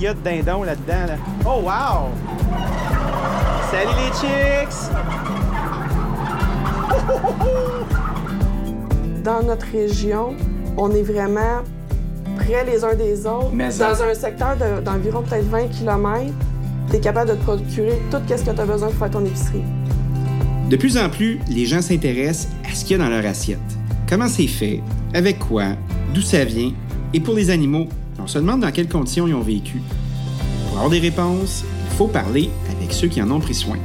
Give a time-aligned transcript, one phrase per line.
[0.00, 1.06] de dindons là-dedans.
[1.08, 1.16] Là.
[1.46, 2.08] Oh, wow!
[3.70, 4.90] Salut les chicks!
[9.24, 10.34] Dans notre région,
[10.76, 11.62] on est vraiment
[12.36, 13.50] près les uns des autres.
[13.52, 16.32] Mais ça- Dans un secteur de- d'environ peut-être 20 km,
[16.90, 19.24] tu es capable de te procurer tout ce que tu as besoin pour faire ton
[19.24, 19.62] épicerie.
[20.68, 23.58] De plus en plus, les gens s'intéressent à ce qu'il y a dans leur assiette.
[24.08, 24.82] Comment c'est fait,
[25.14, 25.64] avec quoi,
[26.12, 26.72] d'où ça vient,
[27.14, 27.86] et pour les animaux,
[28.24, 29.82] on se demande dans quelles conditions ils ont vécu.
[30.66, 33.76] Pour avoir des réponses, il faut parler avec ceux qui en ont pris soin.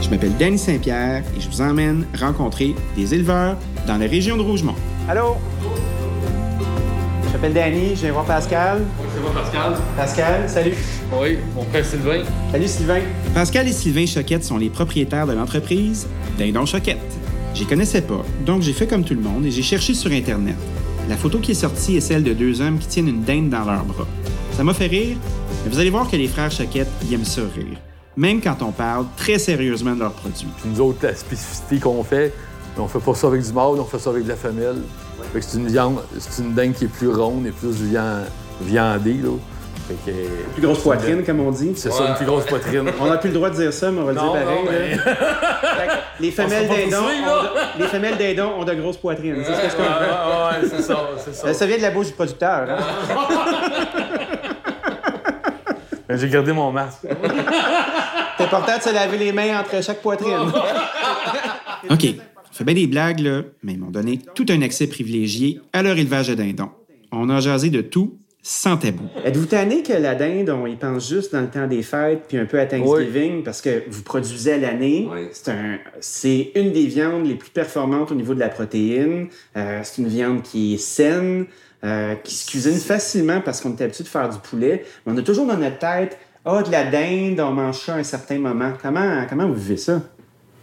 [0.00, 4.42] Je m'appelle Danny Saint-Pierre et je vous emmène rencontrer des éleveurs dans la région de
[4.42, 4.74] Rougemont.
[5.10, 5.36] Allô?
[7.26, 8.80] Je m'appelle Danny, je viens voir Pascal.
[9.14, 9.76] C'est moi, Pascal.
[9.94, 10.74] Pascal, salut.
[11.20, 12.22] Oui, mon frère Sylvain.
[12.50, 13.00] Salut Sylvain.
[13.34, 16.06] Pascal et Sylvain Choquette sont les propriétaires de l'entreprise
[16.38, 16.96] Dindon Choquette.
[17.52, 20.56] J'y connaissais pas, donc j'ai fait comme tout le monde et j'ai cherché sur Internet.
[21.10, 23.64] La photo qui est sortie est celle de deux hommes qui tiennent une dinde dans
[23.64, 24.06] leurs bras.
[24.52, 25.16] Ça m'a fait rire,
[25.64, 27.78] mais vous allez voir que les frères Choquette ils aiment ça rire,
[28.16, 30.46] même quand on parle très sérieusement de leurs produits.
[30.64, 32.32] Nous autres, la spécificité qu'on fait,
[32.78, 34.76] on fait pas ça avec du mâle, on fait ça avec de la femelle.
[35.40, 38.24] C'est une viande, c'est une dinde qui est plus ronde et plus viand-
[38.62, 39.30] viandée, là.
[40.04, 40.16] Fait que,
[40.52, 41.72] Plus grosse poitrine, comme on dit.
[41.74, 42.88] c'est ça, une plus grosse poitrine.
[43.00, 44.46] On n'a plus le droit de dire ça, mais on va le dire pareil.
[44.46, 45.02] non, mais- là.
[45.76, 49.42] Fait que les femelles pousser, ont de- les femelles dindons ont de grosses poitrines.
[49.44, 50.00] C'est ce que je Ouais, comprends.
[50.00, 51.46] ouais, ouais, c'est ça, c'est ça.
[51.48, 52.68] Euh, Ça vient de la bouche du producteur.
[52.70, 52.76] hein.
[56.16, 57.06] J'ai gardé mon masque.
[58.36, 60.34] C'est important de se laver les mains entre chaque poitrine.
[61.88, 65.60] OK, on fait bien des blagues, là, mais ils m'ont donné tout un accès privilégié
[65.72, 66.70] à leur élevage de dindons.
[67.12, 69.04] On a jasé de tout, sans tabou.
[69.24, 72.38] Êtes-vous tanné que la dinde, on y pense juste dans le temps des fêtes puis
[72.38, 75.08] un peu à Thanksgiving parce que vous produisez à l'année?
[75.10, 75.28] Oui.
[75.32, 79.28] C'est un, c'est une des viandes les plus performantes au niveau de la protéine.
[79.56, 81.46] Euh, c'est une viande qui est saine,
[81.84, 84.84] euh, qui se cuisine facilement parce qu'on est habitué de faire du poulet.
[85.04, 87.98] Mais on a toujours dans notre tête, ah, de la dinde, on mange ça à
[87.98, 88.72] un certain moment.
[88.80, 89.96] Comment, comment vous vivez ça?
[89.96, 90.00] Vous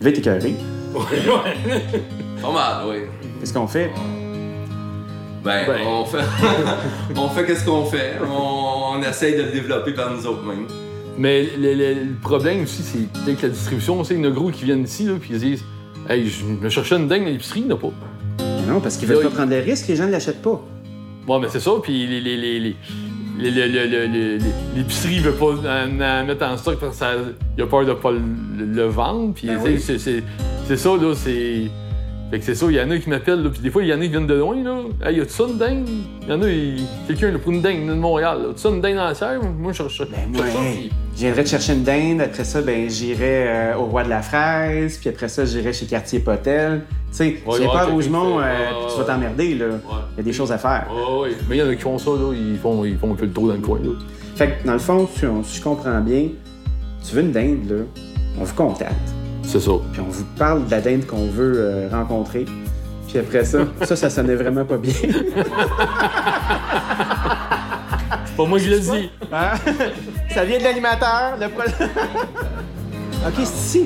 [0.05, 0.55] devez être écœuré.
[2.41, 2.97] Pas mal, oui.
[3.39, 3.91] Qu'est-ce qu'on fait?
[5.47, 5.87] Ben, Ben.
[5.87, 6.17] on fait.
[7.15, 8.13] on fait qu'est-ce qu'on fait.
[8.29, 10.67] On, on essaye de le développer par nous autres mêmes.
[11.17, 14.03] Mais le, le- le problème aussi, c'est peut-être la distribution.
[14.03, 15.63] C'est qu'il y en a gros qui viennent ici, là, puis ils disent
[16.09, 17.91] Hey, je me cherchais une dingue à l'épicerie, il n'y en a pas.
[18.67, 20.61] Non, parce qu'ils veulent pas il- prendre le risque, les gens ne l'achètent pas.
[21.25, 22.75] Bon, mais c'est ça, puis les, les, les, les,
[23.39, 24.37] les- les- les- les- les-
[24.75, 28.19] l'épicerie veut pas en, en mettre en stock parce qu'il a peur de pas le,
[28.65, 29.33] le vendre.
[29.33, 29.79] Puis, Ben oui.
[29.79, 29.97] c'est
[30.77, 31.63] ça, là, c'est.
[32.29, 33.87] Fait que c'est ça, il y en a qui m'appellent, là, puis des fois, il
[33.87, 34.79] y en a qui viennent de loin, là.
[35.05, 35.85] Hey, y a-tu ça une dingue?
[36.23, 38.49] Il y en a, il- quelqu'un, là, pour une dingue de Montréal, là.
[38.49, 39.39] As-tu ça une dingue dans la serre?
[39.57, 40.03] Moi, je cherche ça.
[40.11, 42.19] Ben, moi, hey, viendrais te chercher une dinde.
[42.19, 44.97] Après ça, ben, j'irai euh, au Roi de la Fraise.
[44.97, 46.81] Puis après ça, j'irai chez Cartier Potel.
[47.11, 48.43] Tu sais, Ouais, tu viens ouais, pas à Rougemont, euh,
[48.91, 49.65] tu vas t'emmerder, là.
[50.15, 50.87] Il y a des choses à faire.
[51.21, 51.29] Ouais.
[51.49, 52.33] Mais il y en a qui font ça, là.
[52.33, 53.91] Ils font, ils font un peu le tour dans le coin, là.
[54.35, 56.27] Fait que, dans le fond, si, on- si je comprends bien,
[57.07, 58.01] tu veux une dinde, là,
[58.37, 58.93] on vous contacte.
[59.47, 59.71] C'est ça.
[59.93, 62.45] Puis on vous parle de la dinde qu'on veut euh, rencontrer.
[63.07, 64.91] Puis après ça, ça, ça sonnait vraiment pas bien.
[68.25, 69.09] C'est pas moi qui l'ai dit.
[69.31, 69.53] Hein?
[70.33, 71.37] Ça vient de l'animateur.
[71.39, 71.45] Le
[73.27, 73.85] OK, c'est ici.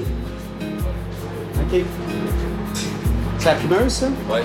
[1.58, 1.82] OK.
[3.38, 4.08] C'est la primeuse, ça?
[4.30, 4.44] Ouais.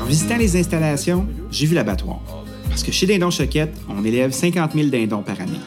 [0.00, 2.18] En visitant les installations, j'ai vu l'abattoir.
[2.68, 5.60] Parce que chez Dindon Choquette, on élève 50 000 dindons par année.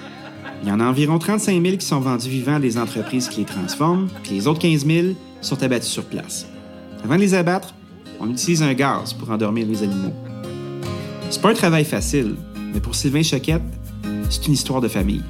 [0.66, 3.42] Il y en a environ 35 000 qui sont vendus vivants à des entreprises qui
[3.42, 5.08] les transforment, puis les autres 15 000
[5.40, 6.48] sont abattus sur place.
[7.04, 7.76] Avant de les abattre,
[8.20, 10.14] on utilise un gaz pour endormir les animaux.
[11.30, 12.36] C'est pas un travail facile,
[12.74, 13.62] mais pour Sylvain Choquette,
[14.32, 15.22] c'est une histoire de famille.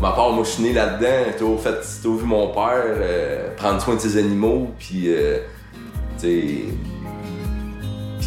[0.00, 1.24] Ma part, moi, je suis né là-dedans.
[1.32, 5.40] J'ai toujours fait, toujours vu mon père euh, prendre soin de ses animaux, puis, euh,
[6.20, 6.62] puis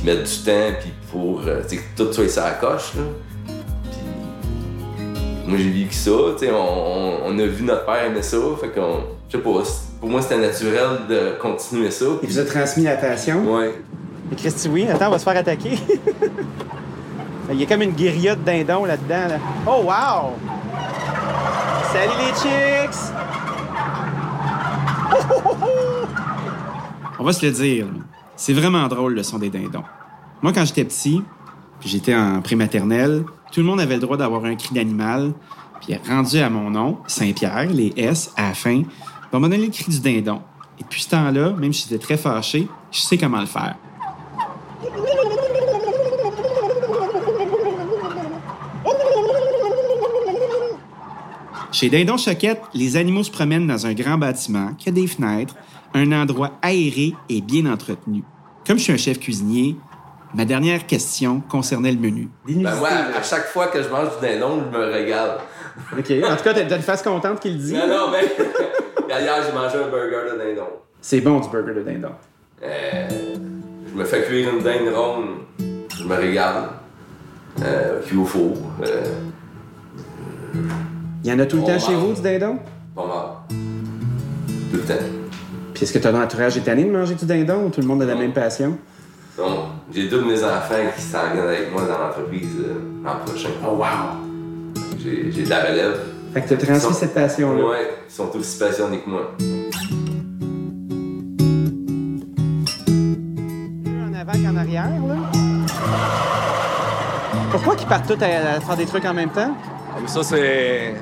[0.03, 3.03] mettre du temps, puis pour, euh, que tout soit la coche, là.
[5.49, 8.37] Moi, j'ai vécu ça, tu sais, on, on- on a vu notre père aimer ça,
[8.61, 12.05] fait qu'on, je sais pas, c'est- pour moi, c'était naturel de continuer ça.
[12.23, 13.43] Il vous a transmis la passion.
[13.55, 13.73] Ouais.
[14.31, 15.71] Et Christy, oui, attends, on va se faire attaquer.
[17.51, 19.27] Il y a comme une guérilla de dindons là-dedans.
[19.27, 19.37] Là.
[19.65, 20.33] Oh, wow!
[21.91, 22.99] Salut les chicks!
[27.19, 27.91] On va se le dire, là,
[28.35, 29.83] c'est vraiment drôle le son des dindons.
[30.41, 31.21] Moi, quand j'étais petit,
[31.79, 35.33] puis j'étais en prématernelle, tout le monde avait le droit d'avoir un cri d'animal.
[35.81, 38.83] Puis rendu à mon nom, Saint-Pierre, les S à la fin,
[39.31, 40.41] on m'a donné le cri du dindon.
[40.79, 43.75] Et depuis ce temps-là, même si j'étais très fâché, je sais comment le faire.
[51.71, 55.55] Chez Dindon Choquette, les animaux se promènent dans un grand bâtiment qui a des fenêtres,
[55.93, 58.23] un endroit aéré et bien entretenu.
[58.65, 59.75] Comme je suis un chef cuisinier,
[60.33, 62.29] ma dernière question concernait le menu.
[62.47, 65.37] Ben moi, à chaque fois que je mange du dindon, je me régale.
[65.97, 66.11] OK.
[66.23, 67.73] En tout cas, t'as une face contente qu'il le dit.
[67.73, 68.25] Non, non, mais.
[69.21, 70.67] Hier, j'ai mangé un burger de dindon.
[71.01, 72.11] C'est bon, du burger de dindon.
[72.61, 73.07] Euh,
[73.89, 75.25] je me fais cuire une dinde ronde.
[75.97, 76.69] Je me régale.
[77.63, 78.55] Euh, cuit au four.
[78.85, 79.03] Euh,
[81.23, 82.57] Il y en a tout le temps chez vous, du dindon?
[82.95, 83.57] pas mal.
[84.71, 85.03] Tout le temps.
[85.73, 88.01] Puis est-ce que ton entourage est tanné de manger du dindon ou tout le monde
[88.01, 88.19] a la Non.
[88.21, 88.77] même passion?
[89.39, 89.57] Donc,
[89.93, 92.73] j'ai deux de mes enfants qui s'en viennent avec moi dans l'entreprise euh,
[93.05, 93.49] l'an prochain.
[93.65, 93.85] Oh, wow!
[95.01, 95.97] J'ai j'ai de la relève.
[96.33, 97.65] Fait que t'as transmis Ils sont- cette passion-là.
[97.65, 99.31] Ouais, ils sont aussi passionnés que moi.
[103.87, 105.15] En avant qu'en arrière, là.
[107.51, 108.27] Pourquoi qu'ils partent tous à,
[108.57, 109.55] à faire des trucs en même temps?
[109.95, 110.95] Comme ça, c'est.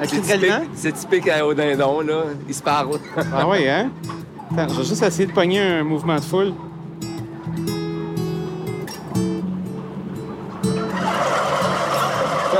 [0.00, 2.24] Un C'est typique, c'est typique à- au dindon, là.
[2.48, 2.98] Ils se parlent.
[3.32, 3.90] Ah oui, hein?
[4.56, 6.52] Attends, je vais juste essayer de pogner un mouvement de foule.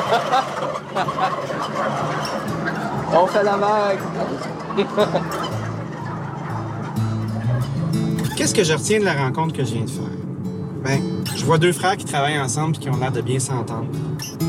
[3.16, 3.98] On fait la vague.
[8.36, 10.02] Qu'est-ce que je retiens de la rencontre que je viens de faire?
[10.82, 11.00] Ben,
[11.36, 13.86] je vois deux frères qui travaillent ensemble et qui ont l'air de bien s'entendre.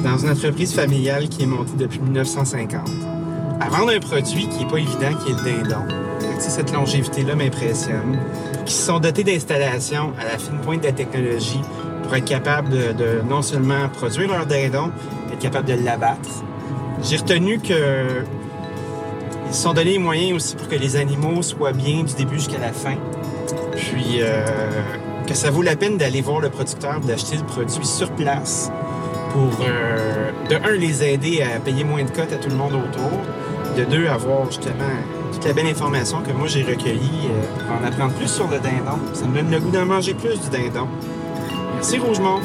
[0.04, 2.90] Dans une entreprise familiale qui est montée depuis 1950.
[3.62, 5.86] À vendre un produit qui est pas évident, qui est le dindon.
[6.40, 8.20] Cette longévité-là m'impressionne.
[8.66, 11.62] Qui se sont dotés d'installations à la fine pointe de la technologie
[12.06, 14.92] pour être capables de, non seulement produire leur dindon,
[15.28, 16.30] mais être capables de l'abattre.
[17.02, 18.24] J'ai retenu que
[19.48, 22.60] ils sont donné les moyens aussi pour que les animaux soient bien du début jusqu'à
[22.60, 22.96] la fin.
[23.76, 24.46] Puis euh,
[25.28, 28.72] que ça vaut la peine d'aller voir le producteur, d'acheter le produit sur place
[29.32, 32.74] pour, euh, de un, les aider à payer moins de cotes à tout le monde
[32.74, 33.12] autour,
[33.78, 34.74] de deux, avoir justement
[35.32, 38.60] toute la belle information que moi j'ai recueillie euh, pour en apprendre plus sur le
[38.60, 39.00] dindon.
[39.14, 40.88] Ça me donne le goût d'en manger plus du dindon.
[41.88, 42.40] Merci Rougemont.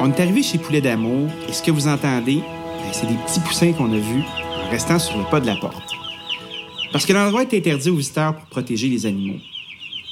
[0.00, 3.40] On est arrivé chez Poulet d'Amour et ce que vous entendez, ben, c'est des petits
[3.40, 4.22] poussins qu'on a vus
[4.64, 5.96] en restant sur le pas de la porte.
[6.92, 9.40] Parce que l'endroit est interdit aux visiteurs pour protéger les animaux.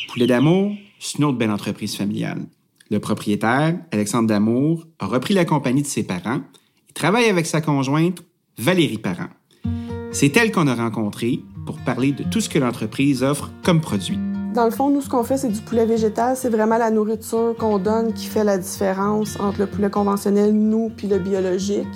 [0.09, 2.47] Poulet d'Amour, c'est une autre belle entreprise familiale.
[2.91, 6.41] Le propriétaire, Alexandre Damour, a repris la compagnie de ses parents
[6.89, 8.21] et travaille avec sa conjointe,
[8.59, 9.29] Valérie Parent.
[10.13, 14.19] C'est elle qu'on a rencontrée pour parler de tout ce que l'entreprise offre comme produit.
[14.55, 16.37] Dans le fond, nous, ce qu'on fait, c'est du poulet végétal.
[16.37, 20.91] C'est vraiment la nourriture qu'on donne qui fait la différence entre le poulet conventionnel, nous,
[20.97, 21.87] puis le biologique.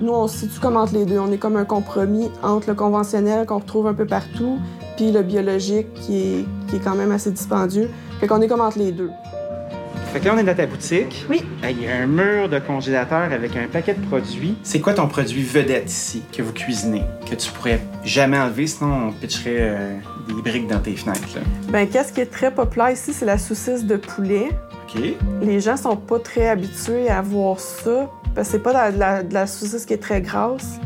[0.00, 1.20] Nous, on se situe comme entre les deux.
[1.20, 4.58] On est comme un compromis entre le conventionnel qu'on retrouve un peu partout,
[4.96, 7.88] puis le biologique qui est, qui est quand même assez dispendieux.
[8.18, 9.10] Fait qu'on est comme entre les deux.
[10.12, 11.26] Fait que là, on est dans ta boutique.
[11.28, 11.42] Oui.
[11.68, 14.56] Il y a un mur de congélateur avec un paquet de produits.
[14.62, 19.08] C'est quoi ton produit vedette ici que vous cuisinez, que tu pourrais jamais enlever, sinon
[19.08, 19.96] on pitcherait euh,
[20.28, 21.42] des briques dans tes fenêtres, là?
[21.68, 24.48] Ben, qu'est-ce qui est très populaire ici, c'est la saucisse de poulet.
[24.94, 25.02] OK.
[25.42, 28.92] Les gens sont pas très habitués à voir ça, parce que c'est pas de la,
[28.92, 30.78] de la- de la saucisse qui est très grasse.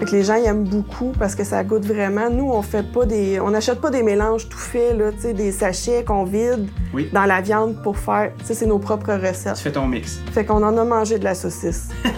[0.00, 2.30] Fait que les gens ils aiment beaucoup parce que ça goûte vraiment.
[2.30, 5.34] Nous, on fait pas des, on n'achète pas des mélanges tout faits, là, tu sais,
[5.34, 7.10] des sachets qu'on vide Oui.
[7.12, 8.32] dans la viande pour faire.
[8.38, 9.58] Tu sais, c'est nos propres Tu recettes.
[9.58, 10.18] fais ton mix.
[10.32, 11.90] Fait qu'on en a mangé de la saucisse.
[12.02, 12.10] tu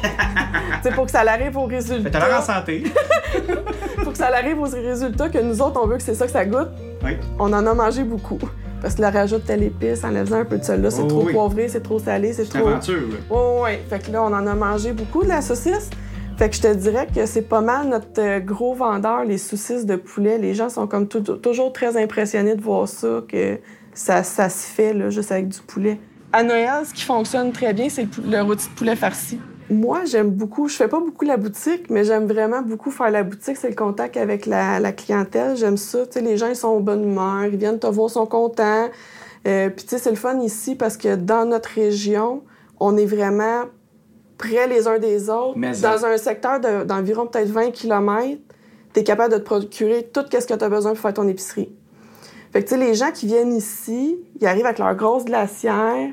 [0.88, 2.18] sais, pour que ça arrive au Fait résultat.
[2.20, 2.84] l'air en santé.
[4.04, 6.32] pour que ça arrive aux résultats que nous autres, on veut que c'est ça que
[6.32, 6.68] ça goûte.
[7.04, 7.16] Oui.
[7.40, 8.38] On en a mangé beaucoup.
[8.80, 11.32] Parce que là, rajoute telle épice, enlève un peu de celle-là, c'est Oh trop oui.
[11.32, 12.68] poivré, c'est trop salé, c'est C'est trop.
[12.68, 12.98] aventure.
[13.28, 13.70] Oui, oui.
[13.90, 15.90] Fait que là, on en a mangé beaucoup de la saucisse.
[16.42, 19.86] Fait que je te dirais que c'est pas mal notre euh, gros vendeur, les saucisses
[19.86, 20.38] de poulet.
[20.38, 23.60] Les gens sont comme tou- toujours très impressionnés de voir ça, que
[23.94, 26.00] ça, ça se fait là, juste avec du poulet.
[26.32, 29.38] À Noël, ce qui fonctionne très bien, c'est le, le rôti de poulet farci.
[29.70, 33.22] Moi, j'aime beaucoup, je fais pas beaucoup la boutique, mais j'aime vraiment beaucoup faire la
[33.22, 33.56] boutique.
[33.56, 35.56] C'est le contact avec la, la clientèle.
[35.56, 36.06] J'aime ça.
[36.06, 38.26] Tu sais, les gens, ils sont en bonne humeur, ils viennent te voir, ils sont
[38.26, 38.88] contents.
[39.46, 42.42] Euh, Puis, tu sais, c'est le fun ici parce que dans notre région,
[42.80, 43.66] on est vraiment
[44.48, 45.54] près les uns des autres.
[45.56, 48.38] Mais dans un secteur de- d'environ peut-être 20 km,
[48.92, 51.28] tu es capable de te procurer tout ce que tu as besoin pour faire ton
[51.28, 51.70] épicerie.
[52.52, 56.10] Fait que, tu sais, les gens qui viennent ici, ils arrivent avec leur grosse glacière,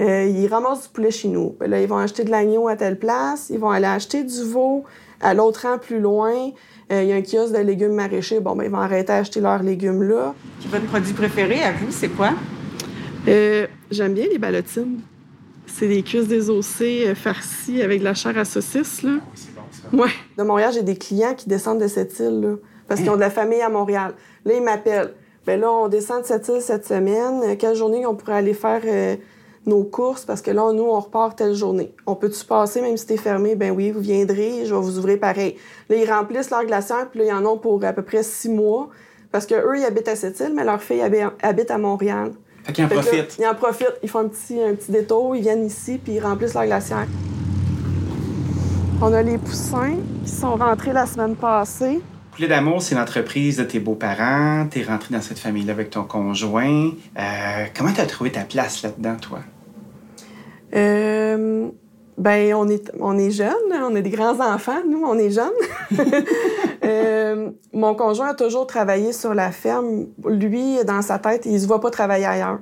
[0.00, 1.54] euh, ils ramassent du poulet chez nous.
[1.60, 4.82] Là, ils vont acheter de l'agneau à telle place, ils vont aller acheter du veau
[5.20, 6.34] à l'autre rang plus loin.
[6.92, 8.40] euh, Il y a un kiosque de légumes maraîchers.
[8.40, 10.34] Bon, ben, ils vont arrêter d'acheter leurs légumes là.
[10.68, 12.30] Votre produit préféré à vous, c'est quoi?
[13.28, 15.00] Euh, J'aime bien les ballotines.
[15.78, 19.12] C'est des cuisses désossées euh, farcies avec de la chair à saucisse, là.
[19.92, 20.08] Ouais.
[20.38, 22.54] De Montréal, j'ai des clients qui descendent de cette île-là.
[22.88, 24.14] Parce qu'ils ont de la famille à Montréal.
[24.44, 25.12] Là, ils m'appellent.
[25.44, 27.40] Ben là, on descend de cette île cette semaine.
[27.44, 29.16] Euh, Quelle journée on pourrait aller faire euh,
[29.66, 30.24] nos courses?
[30.24, 31.92] Parce que là, nous, on repart telle journée.
[32.06, 33.54] On peut-tu passer, même si t'es fermé?
[33.54, 35.56] Ben oui, vous viendrez, je vais vous ouvrir pareil.
[35.90, 38.48] Là, ils remplissent leur glacière, puis là, ils en ont pour à peu près six
[38.48, 38.88] mois.
[39.30, 42.32] Parce que eux, ils habitent à cette île, mais leur fille habi- habite à Montréal.
[42.66, 43.36] Fait qu'ils en profitent.
[43.38, 46.20] ils en profitent, ils font un petit, un petit détour, ils viennent ici, puis ils
[46.20, 47.06] remplissent leur glacière.
[49.00, 49.94] On a les poussins
[50.24, 52.00] qui sont rentrés la semaine passée.
[52.32, 54.66] Poulet d'amour, c'est l'entreprise de tes beaux-parents.
[54.68, 56.90] T'es rentré dans cette famille-là avec ton conjoint.
[57.16, 59.38] Euh, comment t'as trouvé ta place là-dedans, toi?
[60.74, 61.68] Euh,
[62.18, 65.50] ben, on est, on est jeunes, on est des grands-enfants, nous, on est jeunes.
[66.84, 70.06] Euh, mon conjoint a toujours travaillé sur la ferme.
[70.24, 72.60] Lui, dans sa tête, il se voit pas travailler ailleurs.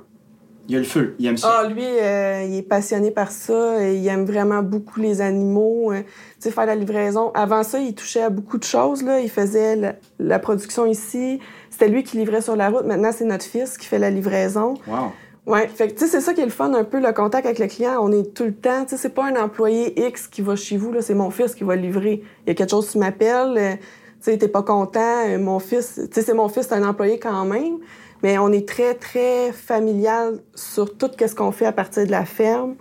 [0.67, 1.59] Il y a le feu, il aime ça.
[1.59, 3.83] Ah, lui, euh, il est passionné par ça.
[3.85, 5.91] et Il aime vraiment beaucoup les animaux.
[5.91, 6.05] euh, tu
[6.39, 7.31] sais, faire la livraison.
[7.35, 9.03] Avant ça, il touchait à beaucoup de choses.
[9.03, 9.19] Là.
[9.19, 11.39] Il faisait la, la production ici.
[11.69, 12.85] C'était lui qui livrait sur la route.
[12.85, 14.73] Maintenant, c'est notre fils qui fait la livraison.
[14.87, 15.11] Wow.
[15.45, 17.67] Ouais, fait que c'est ça qui est le fun un peu, le contact avec le
[17.67, 17.99] client.
[18.01, 20.75] On est tout le temps, tu sais, c'est pas un employé X qui va chez
[20.75, 22.23] vous, là, c'est mon fils qui va livrer.
[22.45, 25.59] Il y a quelque chose qui m'appelle, euh, tu sais, t'es pas content, euh, mon
[25.59, 27.77] fils, tu sais, c'est mon fils, c'est un employé quand même,
[28.23, 32.25] mais on est très, très familial sur tout ce qu'on fait à partir de la
[32.25, 32.73] ferme.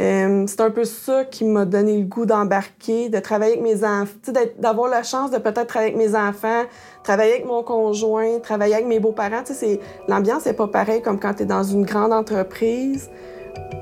[0.00, 3.84] Euh, c'est un peu ça qui m'a donné le goût d'embarquer, de travailler avec mes
[3.84, 6.62] enfants, tu sais, d'être- d'avoir la chance de peut-être travailler avec mes enfants,
[7.04, 9.42] travailler avec mon conjoint, travailler avec mes beaux-parents.
[9.46, 13.08] Tu sais, c'est- l'ambiance n'est pas pareille comme quand tu es dans une grande entreprise,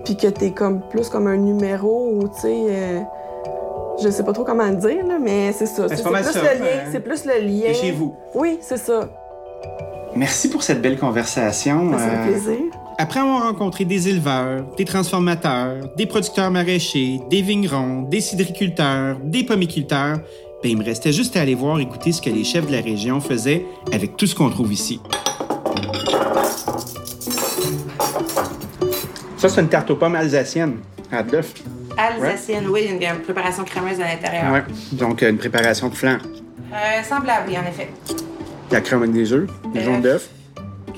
[0.05, 3.01] puis que tu es comme, plus comme un numéro ou, tu sais, euh,
[4.03, 5.89] je sais pas trop comment le dire, là, mais c'est ça.
[5.89, 6.67] c'est plus le lien.
[6.75, 6.89] hein.
[6.93, 7.73] C'est plus le lien.
[7.73, 8.15] Chez vous.
[8.35, 9.09] Oui, c'est ça.
[10.15, 11.91] Merci pour cette belle conversation.
[11.93, 12.59] Ça fait Euh, plaisir.
[13.03, 19.43] Après avoir rencontré des éleveurs, des transformateurs, des producteurs maraîchers, des vignerons, des cidriculteurs, des
[19.43, 20.19] pomiculteurs,
[20.63, 22.81] ben, il me restait juste à aller voir écouter ce que les chefs de la
[22.81, 25.01] région faisaient avec tout ce qu'on trouve ici.
[29.37, 30.77] Ça, c'est une tarte aux pommes alsacienne
[31.11, 31.55] à l'œuf.
[31.99, 34.53] Alsacienne, oui, une, une préparation crémeuse à l'intérieur.
[34.53, 34.63] Ouais.
[34.93, 36.19] Donc, euh, une préparation de flan.
[36.73, 37.91] Euh, semblable, oui, en effet.
[38.71, 39.85] La crème avec des œufs, des Euh.
[39.87, 40.29] jaunes d'œufs.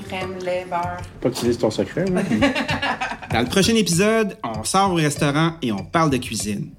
[0.07, 1.01] Crème, lait, beurre.
[1.21, 2.21] Pas que tu dises ton secret, là.
[3.31, 6.69] Dans le prochain épisode, on sort au restaurant et on parle de cuisine.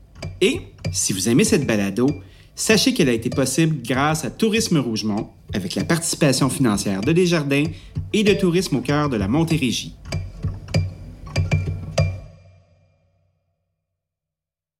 [0.40, 0.60] Et
[0.92, 2.08] si vous aimez cette balado,
[2.54, 7.64] sachez qu'elle a été possible grâce à Tourisme Rougemont, avec la participation financière de Desjardins
[8.12, 9.94] et de Tourisme au cœur de la Montérégie.